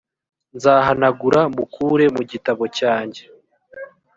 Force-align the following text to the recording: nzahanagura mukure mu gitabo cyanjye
nzahanagura 0.55 1.39
mukure 1.55 2.05
mu 2.15 2.21
gitabo 2.31 2.63
cyanjye 2.77 3.21